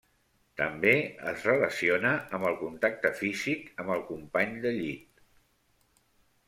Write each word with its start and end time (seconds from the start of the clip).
També 0.61 0.93
es 1.31 1.43
relaciona 1.49 2.13
amb 2.37 2.47
el 2.51 2.57
contacte 2.63 3.13
físic 3.21 3.69
amb 3.85 3.95
el 3.99 4.03
company 4.13 4.59
de 4.67 4.75
llit. 4.81 5.27